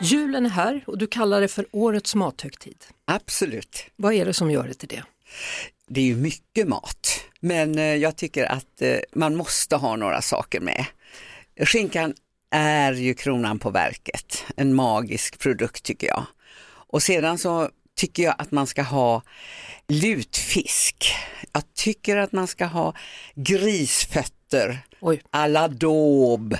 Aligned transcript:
Julen 0.00 0.46
är 0.46 0.50
här 0.50 0.84
och 0.86 0.98
du 0.98 1.06
kallar 1.06 1.40
det 1.40 1.48
för 1.48 1.66
årets 1.72 2.14
mathögtid. 2.14 2.84
Absolut. 3.04 3.86
Vad 3.96 4.14
är 4.14 4.24
det 4.24 4.32
som 4.32 4.50
gör 4.50 4.68
det 4.68 4.74
till 4.74 4.88
det? 4.88 5.02
Det 5.88 6.00
är 6.00 6.04
ju 6.04 6.16
mycket 6.16 6.68
mat, 6.68 7.20
men 7.40 7.78
eh, 7.78 7.84
jag 7.84 8.16
tycker 8.16 8.44
att 8.44 8.82
eh, 8.82 8.96
man 9.12 9.36
måste 9.36 9.76
ha 9.76 9.96
några 9.96 10.22
saker 10.22 10.60
med. 10.60 10.84
Skinkan 11.60 12.14
är 12.50 12.92
ju 12.92 13.14
kronan 13.14 13.58
på 13.58 13.70
verket, 13.70 14.44
en 14.56 14.74
magisk 14.74 15.38
produkt 15.38 15.82
tycker 15.82 16.06
jag. 16.06 16.26
Och 16.68 17.02
sedan 17.02 17.38
så 17.38 17.70
tycker 17.96 18.22
jag 18.22 18.34
att 18.38 18.50
man 18.50 18.66
ska 18.66 18.82
ha 18.82 19.22
lutfisk. 19.88 21.14
Jag 21.52 21.62
tycker 21.74 22.16
att 22.16 22.32
man 22.32 22.46
ska 22.46 22.64
ha 22.66 22.94
grisfötter, 23.34 24.78
Oj. 25.00 25.22
alla 25.30 25.68
daub, 25.68 26.56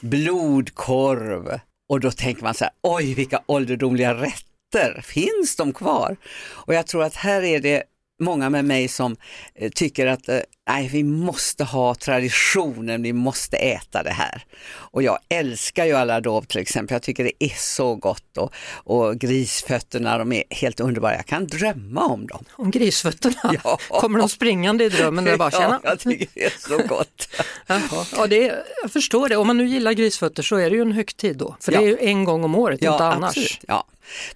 blodkorv. 0.00 1.60
Och 1.88 2.00
då 2.00 2.10
tänker 2.10 2.42
man 2.42 2.54
så 2.54 2.64
här, 2.64 2.72
oj 2.82 3.14
vilka 3.14 3.42
ålderdomliga 3.46 4.14
rätter, 4.14 5.00
finns 5.00 5.56
de 5.56 5.72
kvar? 5.72 6.16
Och 6.46 6.74
jag 6.74 6.86
tror 6.86 7.02
att 7.02 7.14
här 7.14 7.42
är 7.42 7.60
det 7.60 7.82
många 8.20 8.50
med 8.50 8.64
mig 8.64 8.88
som 8.88 9.16
eh, 9.54 9.70
tycker 9.70 10.06
att 10.06 10.28
eh, 10.28 10.40
nej, 10.68 10.88
vi 10.92 11.02
måste 11.04 11.64
ha 11.64 11.94
traditionen, 11.94 13.02
vi 13.02 13.12
måste 13.12 13.56
äta 13.56 14.02
det 14.02 14.10
här. 14.10 14.44
Och 14.74 15.02
jag 15.02 15.18
älskar 15.28 15.84
ju 15.84 15.92
alla 15.92 16.20
dov 16.20 16.42
till 16.42 16.60
exempel, 16.60 16.94
jag 16.94 17.02
tycker 17.02 17.24
det 17.24 17.44
är 17.44 17.52
så 17.58 17.94
gott 17.94 18.36
och, 18.36 18.52
och 18.74 19.18
grisfötterna, 19.18 20.18
de 20.18 20.32
är 20.32 20.42
helt 20.50 20.80
underbara, 20.80 21.14
jag 21.16 21.26
kan 21.26 21.46
drömma 21.46 22.04
om 22.06 22.26
dem. 22.26 22.44
Om 22.52 22.70
grisfötterna, 22.70 23.54
Ja. 23.64 23.78
kommer 23.88 24.18
de 24.18 24.28
springande 24.28 24.84
i 24.84 24.88
drömmen 24.88 25.24
där 25.24 25.36
bara? 25.36 25.50
Ja, 25.52 25.80
jag 25.84 26.00
tycker 26.00 26.26
det 26.34 26.44
är 26.44 26.52
så 26.58 26.78
gott. 26.86 27.28
Jaha. 27.66 28.06
Ja, 28.16 28.26
det 28.26 28.48
är, 28.48 28.62
jag 28.82 28.90
förstår 28.92 29.28
det, 29.28 29.36
om 29.36 29.46
man 29.46 29.56
nu 29.56 29.66
gillar 29.66 29.92
grisfötter 29.92 30.42
så 30.42 30.56
är 30.56 30.70
det 30.70 30.76
ju 30.76 30.82
en 30.82 30.92
högtid 30.92 31.36
då, 31.36 31.56
för 31.60 31.72
Ja. 31.72 31.80
det 31.80 31.86
är 31.86 31.88
ju 31.88 31.98
en 32.00 32.24
gång 32.24 32.44
om 32.44 32.54
året, 32.54 32.80
inte 32.82 33.04
annars. 33.04 33.28
Absolut, 33.28 33.60
ja. 33.68 33.86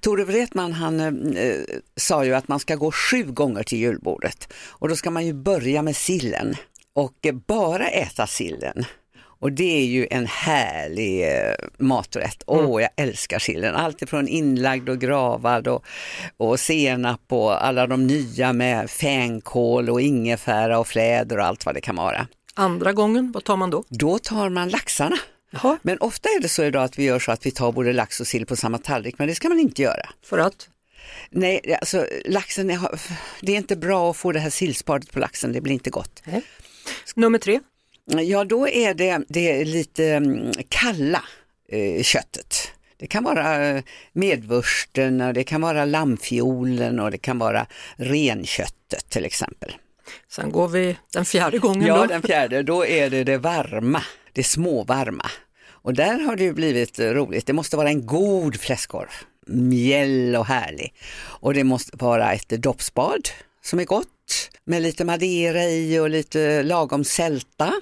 Tore 0.00 0.24
Wretman 0.24 0.72
han 0.72 1.00
eh, 1.36 1.54
sa 1.96 2.24
ju 2.24 2.34
att 2.34 2.48
man 2.48 2.60
ska 2.60 2.74
gå 2.74 2.92
sju 2.92 3.22
gånger 3.24 3.62
till 3.62 3.78
julbordet 3.78 4.52
och 4.68 4.88
då 4.88 4.96
ska 4.96 5.10
man 5.10 5.26
ju 5.26 5.32
börja 5.32 5.82
med 5.82 5.96
sillen 6.20 6.56
och 6.94 7.26
bara 7.46 7.88
äta 7.88 8.26
sillen. 8.26 8.84
Och 9.40 9.52
det 9.52 9.78
är 9.82 9.84
ju 9.86 10.06
en 10.10 10.26
härlig 10.26 11.22
eh, 11.28 11.54
maträtt. 11.78 12.42
Åh, 12.46 12.58
Mm. 12.58 12.80
jag 12.80 12.90
älskar 12.96 13.38
sillen. 13.38 13.74
Allt 13.74 14.02
ifrån 14.02 14.28
inlagd 14.28 14.88
och 14.88 14.98
gravad 15.00 15.68
och, 15.68 15.84
och 16.36 16.60
senap 16.60 17.20
och 17.28 17.64
alla 17.66 17.86
de 17.86 18.06
nya 18.06 18.52
med 18.52 18.90
fänkål 18.90 19.90
och 19.90 20.00
ingefära 20.00 20.78
och 20.78 20.86
fläder 20.88 21.38
och 21.38 21.44
allt 21.44 21.66
vad 21.66 21.74
det 21.74 21.80
kan 21.80 21.96
vara. 21.96 22.26
Andra 22.54 22.92
gången, 22.92 23.32
vad 23.32 23.44
tar 23.44 23.56
man 23.56 23.70
då? 23.70 23.84
Då 23.88 24.18
tar 24.18 24.48
man 24.48 24.68
laxarna. 24.68 25.16
Jaha, 25.50 25.78
Men 25.82 25.98
ofta 25.98 26.28
är 26.28 26.40
det 26.40 26.48
så 26.48 26.64
idag 26.64 26.84
att 26.84 26.98
vi 26.98 27.04
gör 27.04 27.18
så 27.18 27.32
att 27.32 27.46
vi 27.46 27.50
tar 27.50 27.72
både 27.72 27.92
lax 27.92 28.20
och 28.20 28.26
sill 28.26 28.46
på 28.46 28.56
samma 28.56 28.78
tallrik, 28.78 29.14
men 29.18 29.28
det 29.28 29.34
ska 29.34 29.48
man 29.48 29.58
inte 29.60 29.82
göra. 29.82 30.08
för 30.24 30.38
att? 30.38 30.68
Nej, 31.30 31.76
alltså 31.80 32.06
laxen, 32.24 32.70
är, 32.70 32.80
det 33.40 33.52
är 33.52 33.56
inte 33.56 33.76
bra 33.76 34.10
att 34.10 34.16
få 34.16 34.32
det 34.32 34.40
här 34.40 34.50
sillsparet 34.50 35.12
på 35.12 35.18
laxen, 35.18 35.52
det 35.52 35.60
blir 35.60 35.72
inte 35.74 35.90
gott. 35.90 36.22
Nej. 36.24 36.42
Nummer 37.14 37.38
tre, 37.38 37.60
Ja, 38.04 38.44
då 38.44 38.68
är 38.68 38.94
det, 38.94 39.20
det 39.28 39.60
är 39.60 39.64
lite 39.64 40.06
mm, 40.06 40.52
kalla 40.68 41.22
eh, 41.68 42.02
köttet. 42.02 42.72
Det 42.96 43.06
kan 43.06 43.24
vara 43.24 43.66
eh, 43.68 43.82
medvursten, 44.12 45.20
och 45.20 45.34
det 45.34 45.44
kan 45.44 45.60
vara 45.60 45.84
lammfiolen 45.84 47.00
och 47.00 47.10
det 47.10 47.18
kan 47.18 47.38
vara 47.38 47.66
renköttet 47.96 49.10
till 49.10 49.24
exempel. 49.24 49.72
sen 50.30 50.50
går 50.52 50.68
vi 50.68 50.96
den 51.12 51.24
fjärde 51.24 51.58
gången 51.58 51.86
Ja, 51.86 51.96
då. 51.96 52.06
den 52.06 52.22
fjärde, 52.22 52.62
då 52.62 52.86
är 52.86 53.10
det 53.10 53.24
det 53.24 53.38
varma, 53.38 54.02
det 54.32 54.44
småvarma. 54.44 55.30
Och 55.68 55.94
där 55.94 56.18
har 56.18 56.36
det 56.36 56.52
blivit 56.52 56.98
eh, 56.98 57.06
roligt, 57.10 57.46
det 57.46 57.52
måste 57.52 57.76
vara 57.76 57.88
en 57.88 58.06
god 58.06 58.60
fläskkorv, 58.60 59.10
mjäll 59.48 60.36
och 60.36 60.46
härlig. 60.46 60.94
Och 61.18 61.54
det 61.54 61.64
måste 61.64 61.96
vara 61.96 62.32
ett 62.32 62.48
doppsbad 62.48 63.28
som 63.62 63.80
är 63.80 63.84
gott 63.84 64.50
med 64.64 64.82
lite 64.82 65.04
madeira 65.04 65.64
i 65.64 65.98
och 65.98 66.10
lite 66.10 66.62
lagom 66.62 67.04
sälta. 67.04 67.72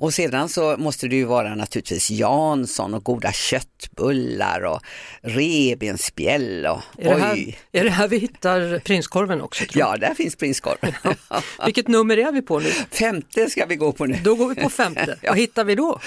Och 0.00 0.14
sedan 0.14 0.48
så 0.48 0.76
måste 0.76 1.08
det 1.08 1.16
ju 1.16 1.24
vara 1.24 1.54
naturligtvis 1.54 2.10
Jansson 2.10 2.94
och 2.94 3.04
goda 3.04 3.32
köttbullar 3.32 4.64
och 4.64 4.80
revbensspjäll 5.22 6.66
och 6.66 6.80
Är 6.98 7.14
det, 7.14 7.20
här, 7.20 7.34
oj. 7.34 7.58
är 7.72 7.84
det 7.84 7.90
här 7.90 8.08
vi 8.08 8.18
hittar 8.18 8.78
prinskorven 8.78 9.40
också? 9.40 9.64
Ja, 9.72 9.96
där 9.96 10.14
finns 10.14 10.36
prinskorven. 10.36 10.92
Vilket 11.64 11.88
nummer 11.88 12.16
är 12.16 12.32
vi 12.32 12.42
på 12.42 12.58
nu? 12.58 12.70
Femte 12.90 13.50
ska 13.50 13.66
vi 13.66 13.76
gå 13.76 13.92
på 13.92 14.06
nu. 14.06 14.18
Då 14.24 14.34
går 14.34 14.48
vi 14.48 14.54
på 14.54 14.70
femte. 14.70 15.18
Vad 15.22 15.38
hittar 15.38 15.64
vi 15.64 15.74
då? 15.74 16.00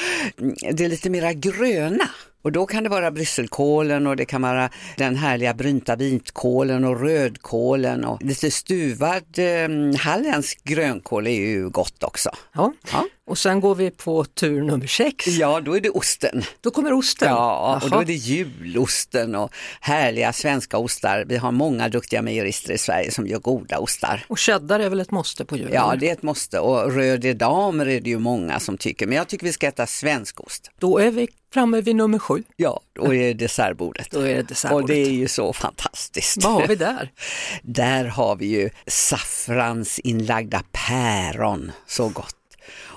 det 0.71 0.85
är 0.85 0.89
lite 0.89 1.09
mera 1.09 1.33
gröna. 1.33 2.09
Och 2.41 2.51
då 2.51 2.65
kan 2.65 2.83
det 2.83 2.89
vara 2.89 3.11
brysselkålen 3.11 4.07
och 4.07 4.15
det 4.15 4.25
kan 4.25 4.41
vara 4.41 4.69
den 4.97 5.15
härliga 5.15 5.53
brynta 5.53 5.95
vitkålen 5.95 6.85
och 6.85 7.01
rödkålen 7.01 8.05
och 8.05 8.23
lite 8.23 8.51
stuvad 8.51 9.39
eh, 9.39 9.99
halländsk 9.99 10.63
grönkål 10.63 11.27
är 11.27 11.31
ju 11.31 11.69
gott 11.69 12.03
också. 12.03 12.29
Ja. 12.53 12.73
Ja. 12.91 13.05
Och 13.31 13.37
sen 13.37 13.61
går 13.61 13.75
vi 13.75 13.91
på 13.91 14.25
tur 14.25 14.63
nummer 14.63 14.87
sex. 14.87 15.27
Ja, 15.27 15.61
då 15.61 15.77
är 15.77 15.81
det 15.81 15.89
osten. 15.89 16.43
Då 16.61 16.71
kommer 16.71 16.93
osten. 16.93 17.27
Ja, 17.27 17.75
och 17.83 17.89
då 17.89 17.95
Jaha. 17.95 18.01
är 18.01 18.05
det 18.05 18.13
julosten 18.13 19.35
och 19.35 19.53
härliga 19.81 20.33
svenska 20.33 20.77
ostar. 20.77 21.25
Vi 21.27 21.37
har 21.37 21.51
många 21.51 21.89
duktiga 21.89 22.21
mejerister 22.21 22.73
i 22.73 22.77
Sverige 22.77 23.11
som 23.11 23.27
gör 23.27 23.39
goda 23.39 23.77
ostar. 23.77 24.25
Och 24.27 24.39
cheddar 24.39 24.79
är 24.79 24.89
väl 24.89 24.99
ett 24.99 25.11
måste 25.11 25.45
på 25.45 25.57
julen? 25.57 25.73
Ja, 25.73 25.95
det 25.99 26.09
är 26.09 26.13
ett 26.13 26.23
måste 26.23 26.59
och 26.59 26.93
röd 26.93 27.37
damer 27.37 27.85
är 27.87 28.01
det 28.01 28.09
ju 28.09 28.19
många 28.19 28.59
som 28.59 28.77
tycker, 28.77 29.07
men 29.07 29.17
jag 29.17 29.27
tycker 29.27 29.45
vi 29.45 29.53
ska 29.53 29.67
äta 29.67 29.87
svensk 29.87 30.41
ost. 30.41 30.71
Då 30.79 30.97
är 30.97 31.11
vi 31.11 31.27
framme 31.53 31.81
vid 31.81 31.95
nummer 31.95 32.19
sju. 32.19 32.43
Ja, 32.55 32.81
då 32.93 33.13
är 33.13 33.19
det 33.19 33.33
dessertbordet. 33.33 34.11
Då 34.11 34.19
är 34.19 34.35
det 34.35 34.43
dessertbordet. 34.43 34.83
Och 34.83 34.95
det 34.95 35.01
är 35.01 35.11
ju 35.11 35.27
så 35.27 35.53
fantastiskt. 35.53 36.43
Vad 36.43 36.53
har 36.53 36.67
vi 36.67 36.75
där? 36.75 37.11
Där 37.63 38.05
har 38.05 38.35
vi 38.35 38.45
ju 38.45 38.69
saffransinlagda 38.87 40.63
päron, 40.71 41.71
så 41.87 42.09
gott. 42.09 42.35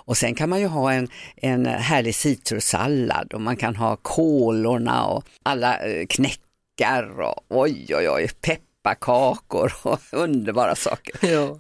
Och 0.05 0.17
sen 0.17 0.35
kan 0.35 0.51
man 0.51 0.61
ju 0.61 0.67
ha 0.67 0.93
en, 0.93 1.09
en 1.37 1.67
härlig 1.67 2.15
citrussallad 2.15 3.33
och 3.33 3.41
man 3.41 3.57
kan 3.57 3.77
ha 3.77 3.97
kolorna 3.97 5.07
och 5.07 5.25
alla 5.43 5.79
eh, 5.79 6.07
knäckar 6.07 7.21
och 7.21 7.45
oj 7.49 7.87
oj 7.97 8.11
oj, 8.11 8.31
pepparkakor 8.41 9.73
och 9.83 10.01
underbara 10.13 10.75
saker. 10.75 11.29
Ja. 11.29 11.59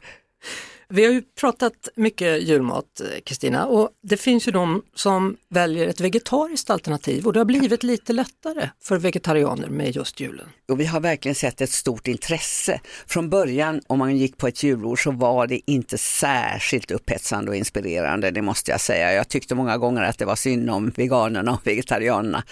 Vi 0.88 1.04
har 1.04 1.12
ju 1.12 1.22
pratat 1.22 1.88
mycket 1.96 2.42
julmat, 2.42 3.00
Kristina, 3.24 3.66
och 3.66 3.90
det 4.02 4.16
finns 4.16 4.48
ju 4.48 4.52
de 4.52 4.82
som 4.94 5.36
väljer 5.48 5.88
ett 5.88 6.00
vegetariskt 6.00 6.70
alternativ 6.70 7.26
och 7.26 7.32
det 7.32 7.40
har 7.40 7.44
blivit 7.44 7.82
lite 7.82 8.12
lättare 8.12 8.68
för 8.82 8.98
vegetarianer 8.98 9.68
med 9.68 9.96
just 9.96 10.20
julen. 10.20 10.46
Och 10.68 10.80
vi 10.80 10.84
har 10.84 11.00
verkligen 11.00 11.34
sett 11.34 11.60
ett 11.60 11.70
stort 11.70 12.08
intresse. 12.08 12.80
Från 13.06 13.30
början 13.30 13.80
om 13.86 13.98
man 13.98 14.16
gick 14.16 14.36
på 14.36 14.48
ett 14.48 14.62
julbord 14.62 15.02
så 15.02 15.10
var 15.10 15.46
det 15.46 15.70
inte 15.70 15.98
särskilt 15.98 16.90
upphetsande 16.90 17.50
och 17.50 17.56
inspirerande, 17.56 18.30
det 18.30 18.42
måste 18.42 18.70
jag 18.70 18.80
säga. 18.80 19.12
Jag 19.12 19.28
tyckte 19.28 19.54
många 19.54 19.78
gånger 19.78 20.02
att 20.02 20.18
det 20.18 20.24
var 20.24 20.36
synd 20.36 20.70
om 20.70 20.90
veganerna 20.90 21.52
och 21.52 21.66
vegetarianerna. 21.66 22.42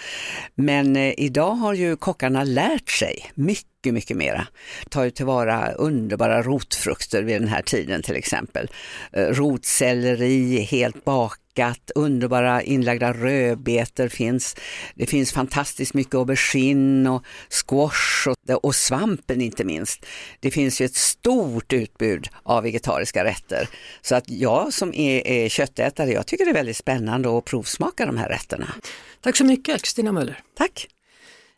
Men 0.55 0.95
eh, 0.95 1.13
idag 1.17 1.51
har 1.51 1.73
ju 1.73 1.95
kockarna 1.95 2.43
lärt 2.43 2.89
sig 2.89 3.31
mycket 3.35 3.72
mycket 3.91 4.17
mera. 4.17 4.47
Tar 4.89 5.03
ju 5.03 5.11
tillvara 5.11 5.71
underbara 5.71 6.41
rotfrukter 6.41 7.23
vid 7.23 7.41
den 7.41 7.47
här 7.47 7.61
tiden 7.61 8.01
till 8.01 8.15
exempel. 8.15 8.69
Eh, 9.13 9.25
Rotselleri 9.25 10.59
helt 10.59 11.05
bakat, 11.05 11.91
underbara 11.95 12.61
inlagda 12.61 13.13
rödbetor 13.13 14.07
finns. 14.07 14.55
Det 14.95 15.05
finns 15.05 15.33
fantastiskt 15.33 15.93
mycket 15.93 16.15
aubergine 16.15 17.09
och 17.09 17.23
squash 17.49 18.27
och, 18.27 18.65
och 18.65 18.75
svampen 18.75 19.41
inte 19.41 19.63
minst. 19.63 20.05
Det 20.39 20.51
finns 20.51 20.81
ju 20.81 20.85
ett 20.85 20.95
stort 20.95 21.73
utbud 21.73 22.27
av 22.43 22.63
vegetariska 22.63 23.23
rätter. 23.23 23.69
Så 24.01 24.15
att 24.15 24.29
jag 24.29 24.73
som 24.73 24.93
är, 24.93 25.27
är 25.27 25.49
köttätare, 25.49 26.11
jag 26.11 26.27
tycker 26.27 26.45
det 26.45 26.51
är 26.51 26.53
väldigt 26.53 26.77
spännande 26.77 27.37
att 27.37 27.45
provsmaka 27.45 28.05
de 28.05 28.17
här 28.17 28.29
rätterna. 28.29 28.73
Tack 29.21 29.37
så 29.37 29.45
mycket 29.45 29.81
Kristina 29.81 30.11
Möller. 30.11 30.39
Tack! 30.57 30.87